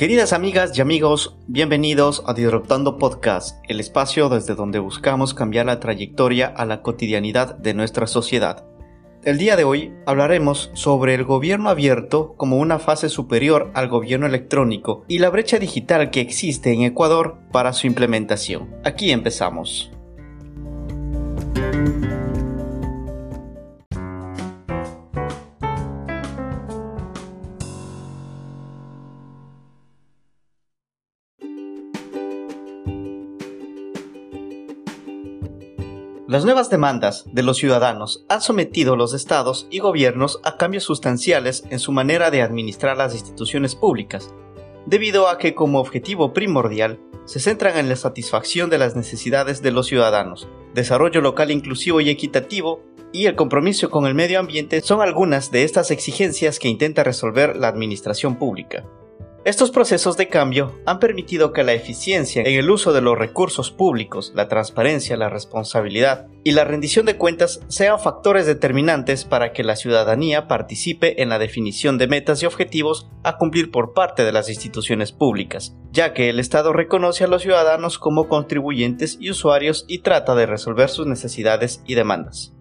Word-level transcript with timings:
Queridas 0.00 0.32
amigas 0.32 0.72
y 0.78 0.80
amigos, 0.80 1.36
bienvenidos 1.46 2.22
a 2.26 2.32
Disruptando 2.32 2.96
Podcast, 2.96 3.62
el 3.68 3.80
espacio 3.80 4.30
desde 4.30 4.54
donde 4.54 4.78
buscamos 4.78 5.34
cambiar 5.34 5.66
la 5.66 5.78
trayectoria 5.78 6.46
a 6.46 6.64
la 6.64 6.80
cotidianidad 6.80 7.58
de 7.58 7.74
nuestra 7.74 8.06
sociedad. 8.06 8.64
El 9.24 9.36
día 9.36 9.56
de 9.56 9.64
hoy 9.64 9.92
hablaremos 10.06 10.70
sobre 10.72 11.12
el 11.12 11.24
gobierno 11.24 11.68
abierto 11.68 12.32
como 12.38 12.56
una 12.56 12.78
fase 12.78 13.10
superior 13.10 13.70
al 13.74 13.88
gobierno 13.88 14.24
electrónico 14.24 15.04
y 15.06 15.18
la 15.18 15.28
brecha 15.28 15.58
digital 15.58 16.10
que 16.10 16.22
existe 16.22 16.72
en 16.72 16.80
Ecuador 16.80 17.36
para 17.52 17.74
su 17.74 17.86
implementación. 17.86 18.70
Aquí 18.84 19.10
empezamos. 19.10 19.92
Las 36.40 36.46
nuevas 36.46 36.70
demandas 36.70 37.26
de 37.30 37.42
los 37.42 37.58
ciudadanos 37.58 38.24
han 38.30 38.40
sometido 38.40 38.94
a 38.94 38.96
los 38.96 39.12
estados 39.12 39.66
y 39.70 39.78
gobiernos 39.78 40.40
a 40.42 40.56
cambios 40.56 40.84
sustanciales 40.84 41.64
en 41.68 41.78
su 41.78 41.92
manera 41.92 42.30
de 42.30 42.40
administrar 42.40 42.96
las 42.96 43.12
instituciones 43.12 43.74
públicas, 43.74 44.34
debido 44.86 45.28
a 45.28 45.36
que 45.36 45.54
como 45.54 45.80
objetivo 45.80 46.32
primordial 46.32 46.98
se 47.26 47.40
centran 47.40 47.76
en 47.76 47.90
la 47.90 47.96
satisfacción 47.96 48.70
de 48.70 48.78
las 48.78 48.96
necesidades 48.96 49.60
de 49.60 49.70
los 49.70 49.86
ciudadanos, 49.86 50.48
desarrollo 50.72 51.20
local 51.20 51.50
inclusivo 51.50 52.00
y 52.00 52.08
equitativo, 52.08 52.80
y 53.12 53.26
el 53.26 53.36
compromiso 53.36 53.90
con 53.90 54.06
el 54.06 54.14
medio 54.14 54.40
ambiente 54.40 54.80
son 54.80 55.02
algunas 55.02 55.50
de 55.50 55.64
estas 55.64 55.90
exigencias 55.90 56.58
que 56.58 56.68
intenta 56.68 57.04
resolver 57.04 57.54
la 57.56 57.68
administración 57.68 58.36
pública. 58.36 58.86
Estos 59.42 59.70
procesos 59.70 60.18
de 60.18 60.28
cambio 60.28 60.78
han 60.84 60.98
permitido 60.98 61.54
que 61.54 61.64
la 61.64 61.72
eficiencia 61.72 62.42
en 62.42 62.58
el 62.58 62.70
uso 62.70 62.92
de 62.92 63.00
los 63.00 63.16
recursos 63.16 63.70
públicos, 63.70 64.32
la 64.36 64.48
transparencia, 64.48 65.16
la 65.16 65.30
responsabilidad 65.30 66.26
y 66.44 66.52
la 66.52 66.64
rendición 66.64 67.06
de 67.06 67.16
cuentas 67.16 67.62
sean 67.68 67.98
factores 67.98 68.44
determinantes 68.44 69.24
para 69.24 69.54
que 69.54 69.64
la 69.64 69.76
ciudadanía 69.76 70.46
participe 70.46 71.22
en 71.22 71.30
la 71.30 71.38
definición 71.38 71.96
de 71.96 72.06
metas 72.06 72.42
y 72.42 72.46
objetivos 72.46 73.08
a 73.24 73.38
cumplir 73.38 73.70
por 73.70 73.94
parte 73.94 74.24
de 74.24 74.32
las 74.32 74.50
instituciones 74.50 75.10
públicas, 75.10 75.74
ya 75.90 76.12
que 76.12 76.28
el 76.28 76.38
Estado 76.38 76.74
reconoce 76.74 77.24
a 77.24 77.28
los 77.28 77.40
ciudadanos 77.40 77.98
como 77.98 78.28
contribuyentes 78.28 79.16
y 79.18 79.30
usuarios 79.30 79.86
y 79.88 80.00
trata 80.00 80.34
de 80.34 80.44
resolver 80.44 80.90
sus 80.90 81.06
necesidades 81.06 81.82
y 81.86 81.94
demandas. 81.94 82.52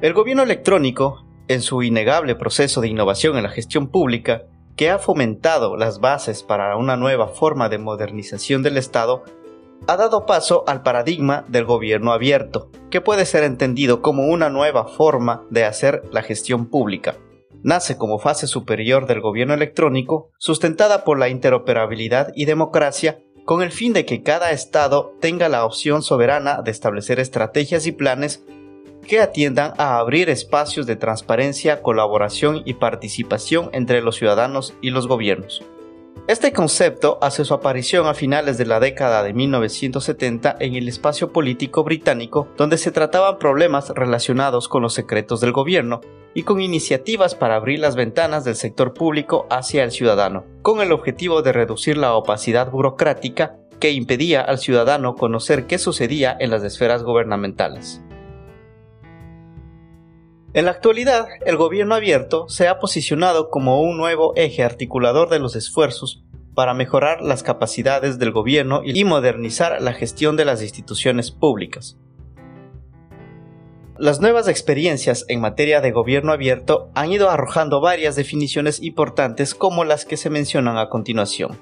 El 0.00 0.12
gobierno 0.12 0.44
electrónico, 0.44 1.26
en 1.48 1.62
su 1.62 1.82
innegable 1.82 2.36
proceso 2.36 2.80
de 2.80 2.88
innovación 2.88 3.36
en 3.36 3.42
la 3.42 3.50
gestión 3.50 3.88
pública, 3.88 4.44
que 4.76 4.90
ha 4.90 4.98
fomentado 4.98 5.76
las 5.76 6.00
bases 6.00 6.42
para 6.42 6.76
una 6.76 6.96
nueva 6.96 7.28
forma 7.28 7.68
de 7.68 7.78
modernización 7.78 8.62
del 8.62 8.76
Estado, 8.76 9.24
ha 9.88 9.96
dado 9.96 10.26
paso 10.26 10.64
al 10.66 10.82
paradigma 10.82 11.44
del 11.48 11.64
gobierno 11.64 12.12
abierto, 12.12 12.70
que 12.90 13.00
puede 13.00 13.24
ser 13.24 13.44
entendido 13.44 14.02
como 14.02 14.26
una 14.26 14.50
nueva 14.50 14.86
forma 14.86 15.44
de 15.50 15.64
hacer 15.64 16.02
la 16.12 16.22
gestión 16.22 16.66
pública. 16.66 17.16
Nace 17.62 17.96
como 17.96 18.18
fase 18.18 18.46
superior 18.46 19.06
del 19.06 19.20
gobierno 19.20 19.54
electrónico, 19.54 20.30
sustentada 20.38 21.04
por 21.04 21.18
la 21.18 21.28
interoperabilidad 21.28 22.32
y 22.34 22.44
democracia, 22.44 23.18
con 23.44 23.62
el 23.62 23.70
fin 23.70 23.92
de 23.92 24.04
que 24.04 24.22
cada 24.22 24.50
Estado 24.50 25.14
tenga 25.20 25.48
la 25.48 25.64
opción 25.64 26.02
soberana 26.02 26.62
de 26.62 26.70
establecer 26.70 27.18
estrategias 27.20 27.86
y 27.86 27.92
planes 27.92 28.44
que 29.06 29.20
atiendan 29.20 29.72
a 29.78 29.98
abrir 29.98 30.28
espacios 30.28 30.86
de 30.86 30.96
transparencia, 30.96 31.82
colaboración 31.82 32.62
y 32.64 32.74
participación 32.74 33.70
entre 33.72 34.02
los 34.02 34.16
ciudadanos 34.16 34.74
y 34.80 34.90
los 34.90 35.06
gobiernos. 35.06 35.62
Este 36.28 36.52
concepto 36.52 37.18
hace 37.22 37.44
su 37.44 37.54
aparición 37.54 38.08
a 38.08 38.14
finales 38.14 38.58
de 38.58 38.66
la 38.66 38.80
década 38.80 39.22
de 39.22 39.32
1970 39.32 40.56
en 40.58 40.74
el 40.74 40.88
espacio 40.88 41.32
político 41.32 41.84
británico, 41.84 42.48
donde 42.56 42.78
se 42.78 42.90
trataban 42.90 43.38
problemas 43.38 43.90
relacionados 43.90 44.66
con 44.68 44.82
los 44.82 44.92
secretos 44.92 45.40
del 45.40 45.52
gobierno 45.52 46.00
y 46.34 46.42
con 46.42 46.60
iniciativas 46.60 47.36
para 47.36 47.54
abrir 47.54 47.78
las 47.78 47.94
ventanas 47.94 48.44
del 48.44 48.56
sector 48.56 48.92
público 48.92 49.46
hacia 49.50 49.84
el 49.84 49.92
ciudadano, 49.92 50.44
con 50.62 50.80
el 50.80 50.90
objetivo 50.90 51.42
de 51.42 51.52
reducir 51.52 51.96
la 51.96 52.14
opacidad 52.14 52.72
burocrática 52.72 53.56
que 53.78 53.92
impedía 53.92 54.40
al 54.40 54.58
ciudadano 54.58 55.14
conocer 55.14 55.66
qué 55.66 55.78
sucedía 55.78 56.36
en 56.40 56.50
las 56.50 56.64
esferas 56.64 57.04
gubernamentales. 57.04 58.02
En 60.56 60.64
la 60.64 60.70
actualidad, 60.70 61.28
el 61.44 61.58
gobierno 61.58 61.94
abierto 61.94 62.48
se 62.48 62.66
ha 62.66 62.78
posicionado 62.78 63.50
como 63.50 63.82
un 63.82 63.98
nuevo 63.98 64.32
eje 64.36 64.62
articulador 64.62 65.28
de 65.28 65.38
los 65.38 65.54
esfuerzos 65.54 66.24
para 66.54 66.72
mejorar 66.72 67.20
las 67.20 67.42
capacidades 67.42 68.18
del 68.18 68.32
gobierno 68.32 68.80
y 68.82 69.04
modernizar 69.04 69.82
la 69.82 69.92
gestión 69.92 70.34
de 70.38 70.46
las 70.46 70.62
instituciones 70.62 71.30
públicas. 71.30 71.98
Las 73.98 74.22
nuevas 74.22 74.48
experiencias 74.48 75.26
en 75.28 75.42
materia 75.42 75.82
de 75.82 75.92
gobierno 75.92 76.32
abierto 76.32 76.88
han 76.94 77.12
ido 77.12 77.28
arrojando 77.28 77.82
varias 77.82 78.16
definiciones 78.16 78.82
importantes 78.82 79.54
como 79.54 79.84
las 79.84 80.06
que 80.06 80.16
se 80.16 80.30
mencionan 80.30 80.78
a 80.78 80.88
continuación. 80.88 81.60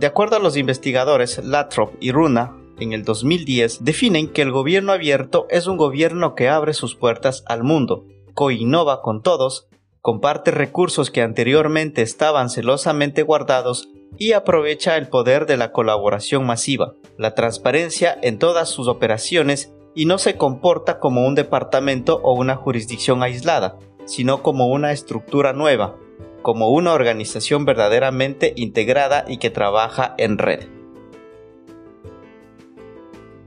De 0.00 0.08
acuerdo 0.08 0.34
a 0.34 0.40
los 0.40 0.56
investigadores 0.56 1.38
Latrop 1.44 1.94
y 2.00 2.10
Runa, 2.10 2.55
en 2.78 2.92
el 2.92 3.04
2010 3.04 3.84
definen 3.84 4.28
que 4.28 4.42
el 4.42 4.52
gobierno 4.52 4.92
abierto 4.92 5.46
es 5.50 5.66
un 5.66 5.76
gobierno 5.76 6.34
que 6.34 6.48
abre 6.48 6.74
sus 6.74 6.94
puertas 6.94 7.42
al 7.46 7.64
mundo, 7.64 8.04
coinnova 8.34 9.02
con 9.02 9.22
todos, 9.22 9.68
comparte 10.02 10.50
recursos 10.50 11.10
que 11.10 11.22
anteriormente 11.22 12.02
estaban 12.02 12.50
celosamente 12.50 13.22
guardados 13.22 13.88
y 14.18 14.32
aprovecha 14.32 14.96
el 14.96 15.08
poder 15.08 15.46
de 15.46 15.56
la 15.56 15.72
colaboración 15.72 16.46
masiva, 16.46 16.94
la 17.18 17.34
transparencia 17.34 18.16
en 18.22 18.38
todas 18.38 18.68
sus 18.68 18.88
operaciones 18.88 19.72
y 19.94 20.04
no 20.04 20.18
se 20.18 20.36
comporta 20.36 21.00
como 21.00 21.26
un 21.26 21.34
departamento 21.34 22.20
o 22.22 22.34
una 22.34 22.54
jurisdicción 22.54 23.22
aislada, 23.22 23.78
sino 24.04 24.42
como 24.42 24.68
una 24.68 24.92
estructura 24.92 25.52
nueva, 25.52 25.96
como 26.42 26.68
una 26.70 26.92
organización 26.92 27.64
verdaderamente 27.64 28.52
integrada 28.56 29.24
y 29.26 29.38
que 29.38 29.50
trabaja 29.50 30.14
en 30.18 30.38
red. 30.38 30.75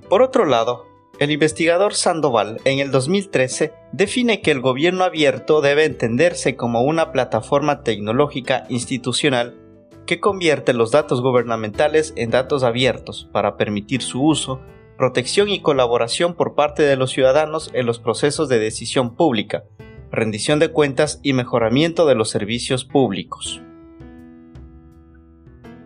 Por 0.09 0.24
otro 0.24 0.46
lado, 0.46 0.88
el 1.20 1.30
investigador 1.30 1.94
Sandoval 1.94 2.59
en 2.66 2.80
el 2.80 2.90
2013 2.90 3.74
define 3.92 4.42
que 4.42 4.50
el 4.50 4.59
gobierno 4.59 5.03
abierto 5.03 5.62
debe 5.62 5.86
entenderse 5.86 6.56
como 6.56 6.81
una 6.81 7.12
plataforma 7.12 7.84
tecnológica 7.84 8.66
institucional 8.70 9.59
que 10.08 10.20
convierte 10.20 10.74
los 10.74 10.90
datos 10.90 11.22
gubernamentales 11.22 12.14
en 12.16 12.31
datos 12.31 12.64
abiertos 12.64 13.30
para 13.31 13.56
permitir 13.56 14.02
su 14.02 14.24
uso, 14.24 14.62
protección 14.97 15.50
y 15.50 15.62
colaboración 15.62 16.34
por 16.34 16.56
parte 16.56 16.81
de 16.81 16.96
los 16.96 17.12
ciudadanos 17.12 17.70
en 17.76 17.86
los 17.86 18.00
procesos 18.00 18.50
de 18.50 18.58
decisión 18.58 19.16
pública, 19.16 19.66
rendición 20.12 20.58
de 20.58 20.72
cuentas 20.72 21.20
y 21.22 21.34
mejoramiento 21.34 22.08
de 22.08 22.16
los 22.16 22.31
servicios 22.31 22.84
públicos. 22.84 23.62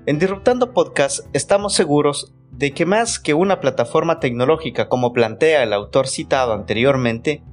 En 0.05 0.17
Disruptando 0.17 0.72
Podcast 0.72 1.25
estamos 1.34 1.73
seguros 1.73 2.34
de 2.53 2.72
que 2.72 2.86
más 2.86 3.19
que 3.19 3.34
una 3.34 3.59
plataforma 3.59 4.19
tecnológica 4.19 4.88
como 4.88 5.12
plantea 5.12 5.64
el 5.64 5.74
autor 5.74 6.08
citado 6.08 6.53
anteriormente, 6.53 7.44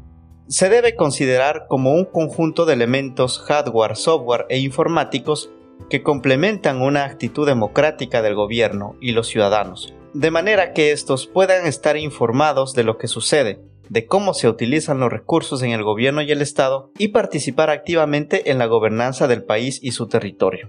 se 0.46 0.68
debe 0.68 0.94
considerar 0.94 1.66
como 1.68 1.94
un 1.94 2.04
conjunto 2.04 2.66
de 2.66 2.74
elementos 2.74 3.38
hardware, 3.38 3.96
software 3.96 4.46
e 4.48 4.58
informáticos 4.58 5.50
que 5.88 6.02
complementan 6.02 6.82
una 6.82 7.04
actitud 7.04 7.46
democrática 7.46 8.20
del 8.20 8.34
gobierno 8.34 8.96
y 9.00 9.12
los 9.12 9.28
ciudadanos, 9.28 9.94
de 10.12 10.30
manera 10.30 10.72
que 10.72 10.92
estos 10.92 11.26
puedan 11.26 11.66
estar 11.66 11.96
informados 11.96 12.74
de 12.74 12.84
lo 12.84 12.98
que 12.98 13.08
sucede, 13.08 13.60
de 13.88 14.06
cómo 14.06 14.34
se 14.34 14.48
utilizan 14.48 15.00
los 15.00 15.10
recursos 15.10 15.62
en 15.62 15.70
el 15.70 15.82
gobierno 15.82 16.20
y 16.20 16.30
el 16.30 16.42
Estado 16.42 16.92
y 16.98 17.08
participar 17.08 17.70
activamente 17.70 18.50
en 18.50 18.58
la 18.58 18.66
gobernanza 18.66 19.28
del 19.28 19.44
país 19.44 19.80
y 19.82 19.92
su 19.92 20.08
territorio. 20.08 20.68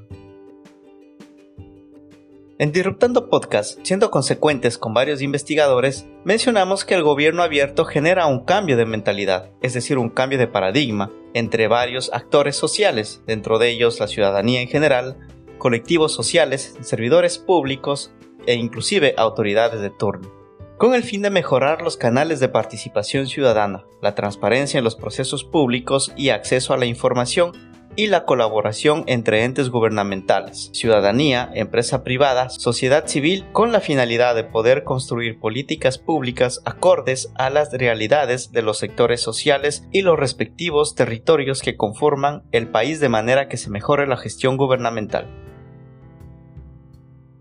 En 2.62 2.72
Disruptando 2.72 3.28
Podcast, 3.28 3.80
siendo 3.82 4.12
consecuentes 4.12 4.78
con 4.78 4.94
varios 4.94 5.24
investigadores, 5.24 6.06
mencionamos 6.24 6.86
que 6.86 6.94
el 6.94 7.02
gobierno 7.02 7.42
abierto 7.42 7.86
genera 7.86 8.28
un 8.28 8.46
cambio 8.46 8.78
de 8.78 8.86
mentalidad, 8.86 9.50
es 9.64 9.74
decir, 9.74 9.98
un 9.98 10.12
cambio 10.12 10.38
de 10.38 10.46
paradigma, 10.46 11.10
entre 11.34 11.68
varios 11.68 12.14
actores 12.14 12.56
sociales, 12.56 13.24
dentro 13.26 13.58
de 13.58 13.70
ellos 13.70 14.00
la 14.00 14.06
ciudadanía 14.06 14.62
en 14.62 14.68
general, 14.68 15.18
colectivos 15.58 16.14
sociales, 16.14 16.78
servidores 16.82 17.40
públicos 17.40 18.14
e 18.46 18.54
inclusive 18.54 19.16
autoridades 19.18 19.82
de 19.82 19.90
turno, 19.90 20.32
con 20.78 20.94
el 20.94 21.02
fin 21.02 21.24
de 21.24 21.32
mejorar 21.32 21.82
los 21.82 21.98
canales 21.98 22.40
de 22.40 22.50
participación 22.50 23.26
ciudadana, 23.26 23.86
la 24.04 24.14
transparencia 24.14 24.78
en 24.78 24.84
los 24.84 24.96
procesos 24.96 25.44
públicos 25.44 26.14
y 26.16 26.30
acceso 26.30 26.76
a 26.76 26.78
la 26.78 26.86
información 26.86 27.71
y 27.96 28.08
la 28.08 28.26
colaboración 28.26 29.04
entre 29.08 29.44
entes 29.44 29.70
gubernamentales, 29.70 30.70
ciudadanía, 30.74 31.50
empresa 31.54 32.04
privada, 32.04 32.50
sociedad 32.50 33.08
civil, 33.08 33.46
con 33.52 33.72
la 33.72 33.80
finalidad 33.80 34.36
de 34.36 34.44
poder 34.44 34.84
construir 34.84 35.40
políticas 35.40 35.98
públicas 35.98 36.62
acordes 36.66 37.32
a 37.36 37.50
las 37.50 37.72
realidades 37.74 38.52
de 38.52 38.62
los 38.62 38.78
sectores 38.78 39.22
sociales 39.22 39.88
y 39.92 40.02
los 40.02 40.18
respectivos 40.18 40.96
territorios 40.96 41.62
que 41.62 41.78
conforman 41.78 42.44
el 42.52 42.68
país 42.68 43.00
de 43.00 43.10
manera 43.10 43.48
que 43.48 43.58
se 43.58 43.70
mejore 43.70 44.08
la 44.08 44.18
gestión 44.18 44.58
gubernamental. 44.58 45.28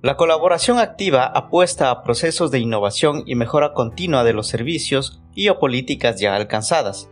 La 0.02 0.17
colaboración 0.17 0.79
activa 0.79 1.26
apuesta 1.26 1.91
a 1.91 2.02
procesos 2.02 2.50
de 2.50 2.58
innovación 2.58 3.23
y 3.26 3.35
mejora 3.35 3.75
continua 3.75 4.25
de 4.25 4.32
los 4.32 4.47
servicios 4.47 5.20
y 5.35 5.50
o 5.50 5.58
políticas 5.58 6.19
ya 6.19 6.35
alcanzadas, 6.35 7.11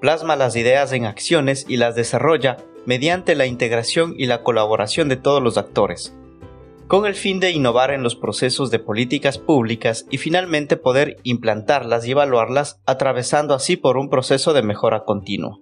plasma 0.00 0.36
las 0.36 0.56
ideas 0.56 0.92
en 0.92 1.06
acciones 1.06 1.64
y 1.68 1.76
las 1.76 1.94
desarrolla 1.94 2.58
mediante 2.86 3.34
la 3.34 3.46
integración 3.46 4.14
y 4.16 4.26
la 4.26 4.42
colaboración 4.42 5.08
de 5.08 5.16
todos 5.16 5.42
los 5.42 5.58
actores, 5.58 6.14
con 6.86 7.06
el 7.06 7.14
fin 7.14 7.40
de 7.40 7.50
innovar 7.50 7.90
en 7.90 8.02
los 8.02 8.14
procesos 8.14 8.70
de 8.70 8.78
políticas 8.78 9.38
públicas 9.38 10.06
y 10.10 10.18
finalmente 10.18 10.76
poder 10.76 11.16
implantarlas 11.24 12.06
y 12.06 12.12
evaluarlas 12.12 12.80
atravesando 12.86 13.54
así 13.54 13.76
por 13.76 13.96
un 13.96 14.08
proceso 14.08 14.52
de 14.52 14.62
mejora 14.62 15.04
continua. 15.04 15.58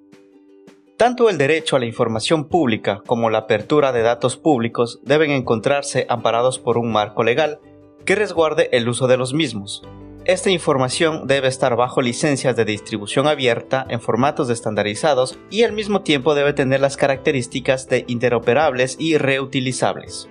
Tanto 0.97 1.29
el 1.29 1.39
derecho 1.39 1.77
a 1.77 1.81
la 1.81 1.87
información 1.87 2.49
pública 2.49 3.03
como 3.07 3.29
la 3.29 3.39
apertura 3.39 3.91
de 3.91 4.03
datos 4.03 4.37
públicos 4.37 5.01
deben 5.03 5.33
encontrarse 5.33 6.07
amparados 6.09 6.59
por 6.59 6.79
un 6.79 6.93
marco 6.93 7.25
legal 7.25 7.59
que 8.05 8.15
resguarde 8.15 8.69
el 8.73 8.89
uso 8.89 9.09
de 9.09 9.17
los 9.17 9.35
mismos, 9.35 9.83
esta 10.27 10.51
información 10.51 11.27
debe 11.27 11.49
estar 11.49 11.77
bajo 11.77 12.01
licencias 12.01 12.57
de 12.57 12.65
distribución 12.65 13.27
abierta 13.27 13.87
en 13.89 14.01
formatos 14.01 14.49
estandarizados 14.49 15.39
y 15.51 15.65
al 15.65 15.73
mismo 15.73 16.03
tiempo 16.03 16.35
debe 16.35 16.55
tener 16.55 16.81
las 16.81 16.97
características 16.97 17.89
de 17.89 18.05
interoperables 18.09 18.97
y 18.99 19.19
reutilizables. 19.19 20.31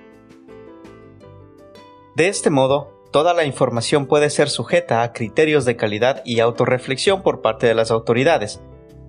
De 2.16 2.28
este 2.28 2.50
modo, 2.50 3.04
toda 3.12 3.36
la 3.36 3.46
información 3.46 4.08
puede 4.08 4.32
ser 4.32 4.50
sujeta 4.50 5.04
a 5.04 5.14
criterios 5.14 5.66
de 5.66 5.76
calidad 5.76 6.24
y 6.26 6.40
autorreflexión 6.40 7.22
por 7.22 7.42
parte 7.42 7.68
de 7.68 7.76
las 7.76 7.92
autoridades, 7.92 8.62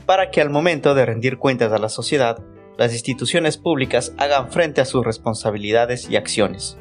para 0.04 0.30
que 0.30 0.42
al 0.42 0.50
momento 0.50 0.94
de 0.94 1.06
rendir 1.06 1.38
cuentas 1.38 1.72
a 1.72 1.78
la 1.78 1.88
sociedad, 1.88 2.42
las 2.76 2.92
instituciones 2.92 3.56
públicas 3.56 4.12
hagan 4.18 4.50
frente 4.50 4.82
a 4.82 4.84
sus 4.84 5.04
responsabilidades 5.04 6.10
y 6.10 6.16
acciones. 6.16 6.78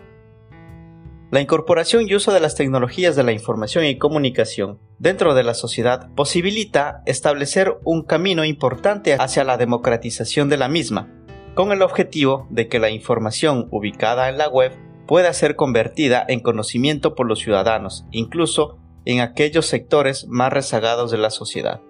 La 1.34 1.42
incorporación 1.42 2.08
y 2.08 2.14
uso 2.14 2.32
de 2.32 2.40
las 2.40 2.54
tecnologías 2.54 3.16
de 3.16 3.24
la 3.24 3.32
información 3.32 3.86
y 3.86 3.98
comunicación 3.98 4.78
dentro 5.00 5.34
de 5.34 5.42
la 5.42 5.56
sociedad 5.56 6.12
posibilita 6.14 7.02
establecer 7.08 7.74
un 7.86 8.04
camino 8.04 8.46
importante 8.46 9.16
hacia 9.16 9.44
la 9.44 9.58
democratización 9.58 10.48
de 10.48 10.58
la 10.58 10.68
misma, 10.68 11.12
con 11.56 11.72
el 11.72 11.82
objetivo 11.82 12.46
de 12.52 12.68
que 12.68 12.78
la 12.78 12.92
información 12.92 13.68
ubicada 13.72 14.30
en 14.30 14.38
la 14.38 14.48
web 14.48 14.74
pueda 15.08 15.34
ser 15.34 15.56
convertida 15.56 16.24
en 16.28 16.40
conocimiento 16.40 17.16
por 17.16 17.26
los 17.26 17.40
ciudadanos, 17.40 18.06
incluso 18.12 18.78
en 19.04 19.20
aquellos 19.20 19.66
sectores 19.66 20.28
más 20.28 20.54
rezagados 20.54 21.10
de 21.10 21.18
la 21.18 21.32
sociedad. 21.32 21.82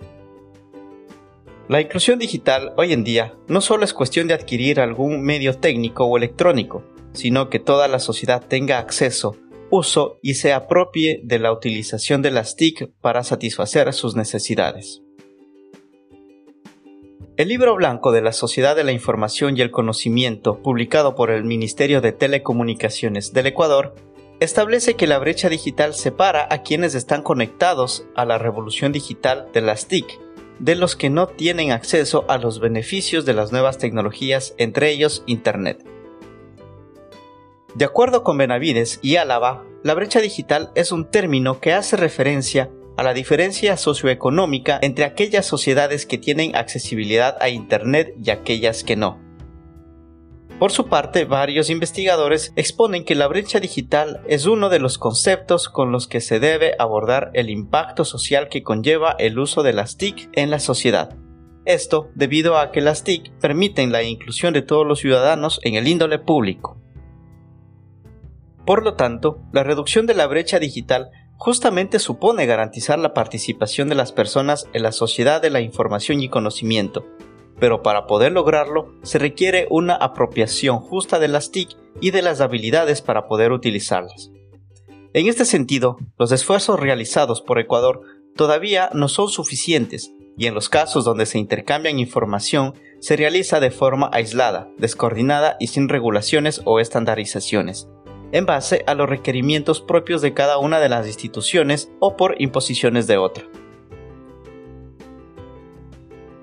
La 1.67 1.81
inclusión 1.81 2.17
digital 2.17 2.71
hoy 2.77 2.93
en 2.93 3.03
día 3.03 3.33
no 3.49 3.59
solo 3.59 3.83
es 3.83 3.93
cuestión 3.93 4.29
de 4.29 4.35
adquirir 4.35 4.79
algún 4.79 5.21
medio 5.21 5.57
técnico 5.57 6.05
o 6.05 6.15
electrónico, 6.15 6.92
sino 7.13 7.49
que 7.49 7.59
toda 7.59 7.87
la 7.87 7.99
sociedad 7.99 8.43
tenga 8.47 8.79
acceso, 8.79 9.37
uso 9.69 10.19
y 10.21 10.35
se 10.35 10.53
apropie 10.53 11.21
de 11.23 11.39
la 11.39 11.51
utilización 11.51 12.21
de 12.21 12.31
las 12.31 12.55
TIC 12.55 12.91
para 13.01 13.23
satisfacer 13.23 13.91
sus 13.93 14.15
necesidades. 14.15 15.01
El 17.35 17.47
libro 17.47 17.75
blanco 17.75 18.11
de 18.11 18.21
la 18.21 18.31
Sociedad 18.31 18.75
de 18.75 18.83
la 18.83 18.91
Información 18.91 19.57
y 19.57 19.61
el 19.61 19.71
Conocimiento, 19.71 20.61
publicado 20.61 21.15
por 21.15 21.31
el 21.31 21.43
Ministerio 21.43 21.99
de 21.99 22.11
Telecomunicaciones 22.11 23.33
del 23.33 23.47
Ecuador, 23.47 23.95
establece 24.39 24.95
que 24.95 25.07
la 25.07 25.17
brecha 25.17 25.49
digital 25.49 25.95
separa 25.95 26.47
a 26.51 26.61
quienes 26.61 26.93
están 26.93 27.23
conectados 27.23 28.05
a 28.15 28.25
la 28.25 28.37
revolución 28.37 28.91
digital 28.91 29.47
de 29.53 29.61
las 29.61 29.87
TIC 29.87 30.19
de 30.59 30.75
los 30.75 30.95
que 30.95 31.09
no 31.09 31.27
tienen 31.27 31.71
acceso 31.71 32.25
a 32.29 32.37
los 32.37 32.59
beneficios 32.59 33.25
de 33.25 33.33
las 33.33 33.51
nuevas 33.51 33.77
tecnologías, 33.77 34.53
entre 34.57 34.91
ellos 34.91 35.23
Internet. 35.25 35.83
De 37.75 37.85
acuerdo 37.85 38.23
con 38.23 38.37
Benavides 38.37 38.99
y 39.01 39.15
Álava, 39.15 39.63
la 39.83 39.95
brecha 39.95 40.21
digital 40.21 40.71
es 40.75 40.91
un 40.91 41.09
término 41.09 41.59
que 41.59 41.73
hace 41.73 41.97
referencia 41.97 42.69
a 42.97 43.03
la 43.03 43.15
diferencia 43.15 43.77
socioeconómica 43.77 44.79
entre 44.81 45.05
aquellas 45.05 45.47
sociedades 45.47 46.05
que 46.05 46.19
tienen 46.19 46.55
accesibilidad 46.55 47.35
a 47.41 47.49
Internet 47.49 48.13
y 48.23 48.29
aquellas 48.29 48.83
que 48.83 48.95
no. 48.95 49.19
Por 50.59 50.71
su 50.71 50.87
parte, 50.87 51.25
varios 51.25 51.71
investigadores 51.71 52.53
exponen 52.55 53.03
que 53.03 53.15
la 53.15 53.27
brecha 53.27 53.59
digital 53.59 54.21
es 54.27 54.45
uno 54.45 54.69
de 54.69 54.77
los 54.77 54.99
conceptos 54.99 55.67
con 55.67 55.91
los 55.91 56.07
que 56.07 56.21
se 56.21 56.39
debe 56.39 56.75
abordar 56.77 57.31
el 57.33 57.49
impacto 57.49 58.05
social 58.05 58.49
que 58.49 58.61
conlleva 58.61 59.15
el 59.17 59.39
uso 59.39 59.63
de 59.63 59.73
las 59.73 59.97
TIC 59.97 60.29
en 60.33 60.51
la 60.51 60.59
sociedad. 60.59 61.17
Esto 61.65 62.11
debido 62.13 62.59
a 62.59 62.71
que 62.71 62.81
las 62.81 63.03
TIC 63.03 63.31
permiten 63.39 63.91
la 63.91 64.03
inclusión 64.03 64.53
de 64.53 64.61
todos 64.61 64.85
los 64.85 64.99
ciudadanos 64.99 65.59
en 65.63 65.73
el 65.73 65.87
índole 65.87 66.19
público. 66.19 66.82
Por 68.65 68.83
lo 68.83 68.93
tanto, 68.93 69.41
la 69.51 69.63
reducción 69.63 70.05
de 70.05 70.13
la 70.13 70.25
brecha 70.27 70.57
digital 70.57 71.11
justamente 71.35 71.99
supone 71.99 72.45
garantizar 72.45 72.97
la 72.97 73.13
participación 73.13 73.89
de 73.89 73.95
las 73.95 74.13
personas 74.13 74.67
en 74.71 74.83
la 74.83 74.93
sociedad 74.93 75.41
de 75.41 75.49
la 75.49 75.59
información 75.59 76.21
y 76.21 76.29
conocimiento, 76.29 77.05
pero 77.59 77.83
para 77.83 78.07
poder 78.07 78.31
lograrlo 78.31 78.93
se 79.03 79.19
requiere 79.19 79.67
una 79.69 79.95
apropiación 79.95 80.79
justa 80.79 81.19
de 81.19 81.27
las 81.27 81.51
TIC 81.51 81.75
y 81.99 82.11
de 82.11 82.21
las 82.21 82.39
habilidades 82.39 83.01
para 83.01 83.27
poder 83.27 83.51
utilizarlas. 83.51 84.31
En 85.13 85.27
este 85.27 85.43
sentido, 85.43 85.97
los 86.17 86.31
esfuerzos 86.31 86.79
realizados 86.79 87.41
por 87.41 87.59
Ecuador 87.59 88.01
todavía 88.35 88.89
no 88.93 89.09
son 89.09 89.27
suficientes 89.27 90.13
y 90.37 90.47
en 90.47 90.55
los 90.55 90.69
casos 90.69 91.03
donde 91.03 91.25
se 91.25 91.37
intercambian 91.37 91.99
información 91.99 92.73
se 93.01 93.17
realiza 93.17 93.59
de 93.59 93.69
forma 93.69 94.09
aislada, 94.13 94.69
descoordinada 94.77 95.57
y 95.59 95.67
sin 95.67 95.89
regulaciones 95.89 96.61
o 96.63 96.79
estandarizaciones 96.79 97.87
en 98.33 98.45
base 98.45 98.83
a 98.87 98.95
los 98.95 99.07
requerimientos 99.07 99.79
propios 99.79 100.21
de 100.21 100.33
cada 100.33 100.57
una 100.57 100.79
de 100.79 100.89
las 100.89 101.07
instituciones 101.07 101.89
o 101.99 102.17
por 102.17 102.41
imposiciones 102.41 103.07
de 103.07 103.17
otra. 103.17 103.45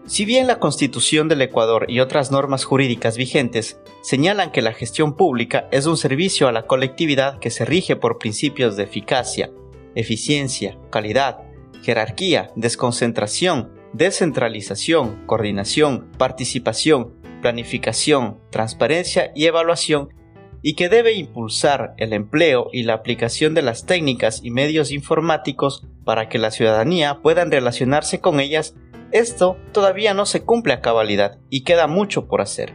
Si 0.06 0.24
bien 0.24 0.46
la 0.46 0.58
Constitución 0.58 1.28
del 1.28 1.42
Ecuador 1.42 1.86
y 1.88 2.00
otras 2.00 2.32
normas 2.32 2.64
jurídicas 2.64 3.16
vigentes 3.16 3.80
señalan 4.02 4.50
que 4.50 4.62
la 4.62 4.72
gestión 4.72 5.14
pública 5.14 5.68
es 5.70 5.86
un 5.86 5.96
servicio 5.96 6.48
a 6.48 6.52
la 6.52 6.66
colectividad 6.66 7.38
que 7.38 7.50
se 7.50 7.64
rige 7.64 7.94
por 7.94 8.18
principios 8.18 8.76
de 8.76 8.84
eficacia, 8.84 9.50
eficiencia, 9.94 10.78
calidad, 10.90 11.42
jerarquía, 11.82 12.50
desconcentración, 12.56 13.72
descentralización, 13.92 15.26
coordinación, 15.26 16.10
participación, 16.18 17.14
planificación, 17.40 18.40
transparencia 18.50 19.32
y 19.34 19.46
evaluación, 19.46 20.08
y 20.62 20.74
que 20.74 20.88
debe 20.88 21.12
impulsar 21.12 21.94
el 21.96 22.12
empleo 22.12 22.68
y 22.72 22.82
la 22.82 22.94
aplicación 22.94 23.54
de 23.54 23.62
las 23.62 23.86
técnicas 23.86 24.40
y 24.42 24.50
medios 24.50 24.92
informáticos 24.92 25.86
para 26.04 26.28
que 26.28 26.38
la 26.38 26.50
ciudadanía 26.50 27.20
puedan 27.22 27.50
relacionarse 27.50 28.20
con 28.20 28.40
ellas, 28.40 28.74
esto 29.12 29.56
todavía 29.72 30.14
no 30.14 30.26
se 30.26 30.42
cumple 30.42 30.74
a 30.74 30.80
cabalidad 30.80 31.38
y 31.48 31.64
queda 31.64 31.86
mucho 31.86 32.26
por 32.26 32.40
hacer, 32.40 32.74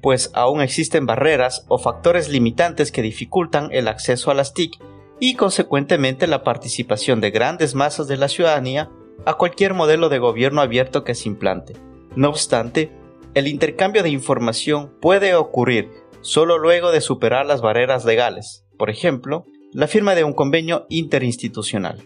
pues 0.00 0.30
aún 0.34 0.60
existen 0.60 1.06
barreras 1.06 1.66
o 1.68 1.78
factores 1.78 2.28
limitantes 2.28 2.92
que 2.92 3.02
dificultan 3.02 3.68
el 3.72 3.88
acceso 3.88 4.30
a 4.30 4.34
las 4.34 4.54
TIC 4.54 4.78
y 5.20 5.34
consecuentemente 5.34 6.26
la 6.26 6.42
participación 6.42 7.20
de 7.20 7.30
grandes 7.30 7.74
masas 7.74 8.08
de 8.08 8.16
la 8.16 8.28
ciudadanía 8.28 8.90
a 9.26 9.34
cualquier 9.34 9.74
modelo 9.74 10.08
de 10.08 10.18
gobierno 10.18 10.60
abierto 10.60 11.04
que 11.04 11.14
se 11.14 11.28
implante. 11.28 11.74
No 12.16 12.28
obstante, 12.28 12.90
el 13.34 13.48
intercambio 13.48 14.02
de 14.02 14.10
información 14.10 14.92
puede 15.00 15.34
ocurrir 15.34 15.90
solo 16.24 16.56
luego 16.56 16.90
de 16.90 17.02
superar 17.02 17.44
las 17.44 17.60
barreras 17.60 18.06
legales, 18.06 18.64
por 18.78 18.88
ejemplo, 18.88 19.44
la 19.72 19.86
firma 19.88 20.14
de 20.14 20.24
un 20.24 20.32
convenio 20.32 20.86
interinstitucional. 20.88 22.02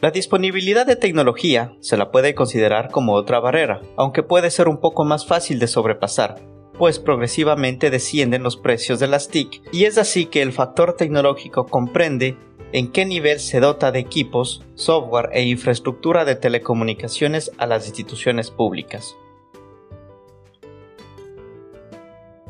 La 0.00 0.10
disponibilidad 0.10 0.86
de 0.86 0.96
tecnología 0.96 1.76
se 1.80 1.98
la 1.98 2.10
puede 2.10 2.34
considerar 2.34 2.90
como 2.90 3.12
otra 3.12 3.38
barrera, 3.38 3.82
aunque 3.98 4.22
puede 4.22 4.50
ser 4.50 4.66
un 4.66 4.80
poco 4.80 5.04
más 5.04 5.26
fácil 5.26 5.58
de 5.58 5.66
sobrepasar, 5.66 6.36
pues 6.78 6.98
progresivamente 6.98 7.90
descienden 7.90 8.42
los 8.42 8.56
precios 8.56 8.98
de 8.98 9.06
las 9.06 9.28
TIC 9.28 9.62
y 9.70 9.84
es 9.84 9.98
así 9.98 10.24
que 10.24 10.40
el 10.40 10.52
factor 10.52 10.96
tecnológico 10.96 11.66
comprende 11.66 12.38
en 12.72 12.90
qué 12.92 13.04
nivel 13.04 13.40
se 13.40 13.60
dota 13.60 13.92
de 13.92 13.98
equipos, 13.98 14.62
software 14.74 15.28
e 15.34 15.42
infraestructura 15.42 16.24
de 16.24 16.34
telecomunicaciones 16.34 17.52
a 17.58 17.66
las 17.66 17.86
instituciones 17.86 18.50
públicas. 18.50 19.14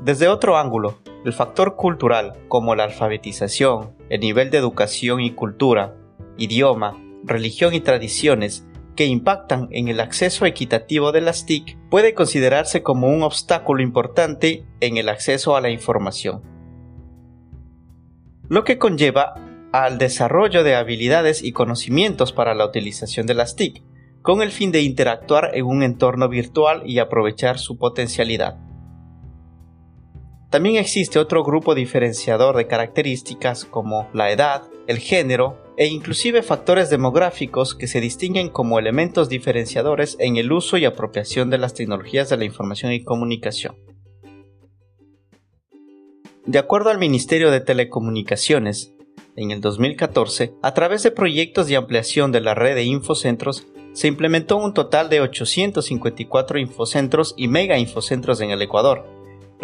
Desde 0.05 0.29
otro 0.29 0.59
ángulo, 0.59 0.99
el 1.25 1.33
factor 1.33 1.77
cultural, 1.77 2.35
como 2.49 2.75
la 2.75 2.85
alfabetización, 2.85 3.97
el 4.11 4.21
nivel 4.21 4.51
de 4.51 4.59
educación 4.59 5.23
y 5.23 5.31
cultura, 5.31 5.97
idioma, 6.37 7.03
religión 7.25 7.73
y 7.73 7.81
tradiciones, 7.81 8.67
que 8.97 9.07
impactan 9.07 9.69
en 9.71 9.89
el 9.89 10.01
acceso 10.01 10.45
equitativo 10.45 11.11
de 11.11 11.23
las 11.23 11.47
TIC 11.47 11.79
puede 11.89 12.13
considerarse 12.13 12.83
como 12.83 13.09
un 13.09 13.23
obstáculo 13.23 13.83
importante 13.83 14.67
en 14.81 14.99
el 14.99 15.09
acceso 15.09 15.57
a 15.57 15.63
la 15.63 15.71
información, 15.71 16.43
lo 18.51 18.63
que 18.63 18.77
conlleva 18.77 19.37
al 19.73 19.97
desarrollo 19.97 20.65
de 20.65 20.75
habilidades 20.75 21.43
y 21.43 21.53
conocimientos 21.53 22.31
para 22.35 22.55
la 22.55 22.67
utilización 22.67 23.27
de 23.27 23.35
las 23.35 23.57
TIC, 23.57 23.83
con 24.21 24.43
el 24.43 24.51
fin 24.51 24.71
de 24.71 24.83
interactuar 24.83 25.53
en 25.55 25.65
un 25.65 25.83
entorno 25.83 26.29
virtual 26.29 26.83
y 26.85 26.99
aprovechar 26.99 27.59
su 27.59 27.79
potencialidad. 27.79 28.64
También 30.55 30.77
existe 30.77 31.19
otro 31.19 31.43
grupo 31.43 31.75
diferenciador 31.75 32.57
de 32.57 32.69
características 32.69 33.65
como 33.65 34.09
la 34.13 34.31
edad, 34.31 34.63
el 34.87 34.99
género 34.99 35.59
e 35.77 35.89
inclusive 35.89 36.45
factores 36.45 36.91
demográficos 36.91 37.75
que 37.75 37.89
se 37.89 38.01
distinguen 38.01 38.51
como 38.51 38.79
elementos 38.79 39.29
diferenciadores 39.29 40.17
en 40.21 40.37
el 40.37 40.53
uso 40.53 40.77
y 40.77 40.85
apropiación 40.85 41.51
de 41.51 41.59
las 41.59 41.75
tecnologías 41.75 42.29
de 42.29 42.37
la 42.37 42.45
información 42.45 42.93
y 42.93 43.03
comunicación. 43.03 43.75
De 46.47 46.61
acuerdo 46.61 46.91
al 46.91 46.99
Ministerio 47.01 47.51
de 47.51 47.61
Telecomunicaciones, 47.61 48.95
en 49.35 49.51
el 49.51 49.61
2014, 49.61 50.55
a 50.63 50.73
través 50.73 51.03
de 51.03 51.11
proyectos 51.11 51.67
de 51.67 51.75
ampliación 51.75 52.31
de 52.31 52.43
la 52.43 52.55
red 52.55 52.77
de 52.77 52.85
infocentros, 52.85 53.67
se 53.93 54.07
implementó 54.07 54.57
un 54.59 54.73
total 54.73 55.09
de 55.09 55.21
854 55.21 56.61
infocentros 56.61 57.35
y 57.37 57.49
mega 57.49 57.77
infocentros 57.77 58.41
en 58.41 58.51
el 58.51 58.63
Ecuador, 58.63 59.14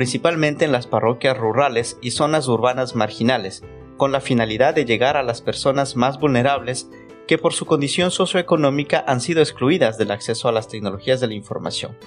principalmente 0.00 0.64
en 0.64 0.72
las 0.72 0.86
parroquias 0.86 1.36
rurales 1.36 1.98
y 2.00 2.12
zonas 2.12 2.48
urbanas 2.48 2.96
marginales, 2.96 3.62
con 3.98 4.12
la 4.12 4.22
finalidad 4.22 4.74
de 4.74 4.86
llegar 4.86 5.18
a 5.18 5.22
las 5.22 5.42
personas 5.42 5.94
más 5.94 6.18
vulnerables 6.18 6.88
que 7.28 7.36
por 7.36 7.52
su 7.52 7.66
condición 7.66 8.10
socioeconómica 8.10 9.04
han 9.06 9.20
sido 9.20 9.42
excluidas 9.42 9.98
del 9.98 10.10
acceso 10.10 10.48
a 10.48 10.52
las 10.52 10.68
tecnologías 10.68 11.20
de 11.20 11.26
la 11.26 11.34
información. 11.34 11.98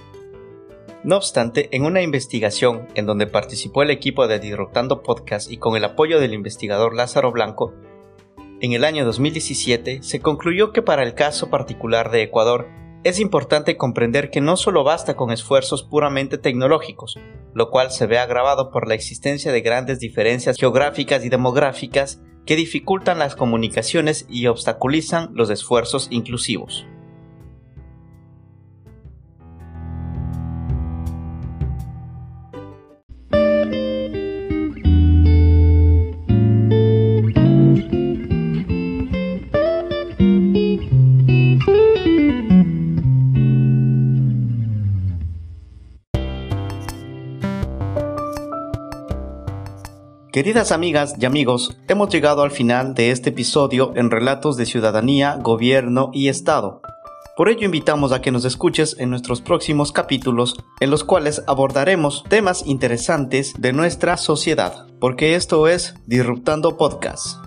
No 1.03 1.17
obstante, 1.17 1.69
en 1.71 1.85
una 1.85 2.01
investigación 2.01 2.87
en 2.95 3.05
donde 3.05 3.27
participó 3.27 3.83
el 3.83 3.91
equipo 3.91 4.27
de 4.27 4.39
Disruptando 4.39 5.03
Podcast 5.03 5.51
y 5.51 5.57
con 5.57 5.75
el 5.75 5.83
apoyo 5.83 6.19
del 6.19 6.33
investigador 6.33 6.95
Lázaro 6.95 7.31
Blanco, 7.31 7.75
en 8.59 8.73
el 8.73 8.85
año 8.85 9.05
2017 9.05 10.01
se 10.01 10.19
concluyó 10.19 10.73
que 10.73 10.81
para 10.81 11.03
el 11.03 11.13
caso 11.13 11.51
particular 11.51 12.09
de 12.09 12.23
Ecuador 12.23 12.69
es 13.03 13.19
importante 13.19 13.75
comprender 13.75 14.29
que 14.29 14.39
no 14.39 14.55
solo 14.55 14.83
basta 14.83 15.15
con 15.15 15.31
esfuerzos 15.31 15.83
puramente 15.83 16.37
tecnológicos, 16.37 17.19
lo 17.53 17.69
cual 17.69 17.91
se 17.91 18.07
ve 18.07 18.17
agravado 18.17 18.71
por 18.71 18.87
la 18.87 18.93
existencia 18.93 19.51
de 19.51 19.61
grandes 19.61 19.99
diferencias 19.99 20.57
geográficas 20.57 21.25
y 21.25 21.29
demográficas 21.29 22.21
que 22.45 22.55
dificultan 22.55 23.19
las 23.19 23.35
comunicaciones 23.35 24.25
y 24.29 24.47
obstaculizan 24.47 25.31
los 25.33 25.49
esfuerzos 25.49 26.07
inclusivos. 26.11 26.85
Queridas 50.33 50.71
amigas 50.71 51.13
y 51.19 51.25
amigos, 51.27 51.77
hemos 51.87 52.09
llegado 52.09 52.41
al 52.41 52.49
final 52.49 52.95
de 52.95 53.11
este 53.11 53.29
episodio 53.29 53.93
en 53.95 54.09
Relatos 54.09 54.57
de 54.57 54.65
Ciudadanía, 54.65 55.37
Gobierno 55.39 56.09
y 56.11 56.27
Estado. 56.27 56.81
Por 57.37 57.49
ello 57.49 57.65
invitamos 57.65 58.11
a 58.11 58.19
que 58.19 58.31
nos 58.31 58.43
escuches 58.43 58.95
en 58.97 59.11
nuestros 59.11 59.41
próximos 59.41 59.91
capítulos 59.91 60.55
en 60.79 60.89
los 60.89 61.03
cuales 61.03 61.43
abordaremos 61.45 62.23
temas 62.29 62.65
interesantes 62.65 63.53
de 63.59 63.73
nuestra 63.73 64.17
sociedad, 64.17 64.87
porque 64.99 65.35
esto 65.35 65.67
es 65.67 65.93
Disruptando 66.07 66.77
Podcast. 66.77 67.37